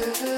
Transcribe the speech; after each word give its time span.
good. 0.00 0.29